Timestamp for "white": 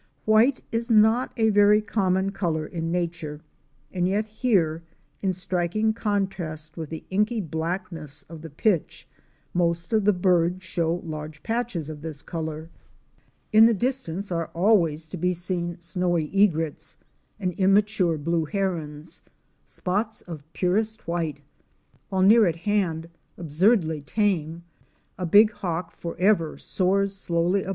0.25-0.63, 21.07-21.41